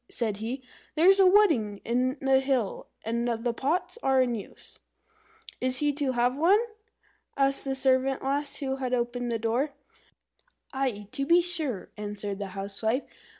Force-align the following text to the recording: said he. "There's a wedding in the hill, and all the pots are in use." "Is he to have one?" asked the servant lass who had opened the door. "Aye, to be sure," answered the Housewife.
said 0.09 0.37
he. 0.37 0.63
"There's 0.95 1.19
a 1.19 1.27
wedding 1.27 1.77
in 1.85 2.17
the 2.21 2.39
hill, 2.39 2.87
and 3.05 3.29
all 3.29 3.37
the 3.37 3.53
pots 3.53 3.99
are 4.01 4.19
in 4.19 4.33
use." 4.33 4.79
"Is 5.61 5.77
he 5.77 5.93
to 5.93 6.13
have 6.13 6.39
one?" 6.39 6.57
asked 7.37 7.65
the 7.65 7.75
servant 7.75 8.23
lass 8.23 8.55
who 8.55 8.77
had 8.77 8.95
opened 8.95 9.31
the 9.31 9.37
door. 9.37 9.75
"Aye, 10.73 11.07
to 11.11 11.23
be 11.27 11.39
sure," 11.39 11.91
answered 11.97 12.39
the 12.39 12.47
Housewife. 12.57 13.03